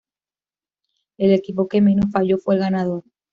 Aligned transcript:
El 1.19 1.31
equipo 1.31 1.67
que 1.67 1.79
menos 1.79 2.09
falló 2.11 2.39
fue 2.39 2.55
el 2.55 2.61
ganador. 2.61 3.03